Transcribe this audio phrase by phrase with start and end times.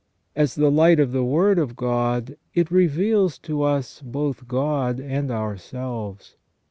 [0.35, 5.29] As the light of the Word of God, it reveals to us both God and
[5.29, 6.37] our selves.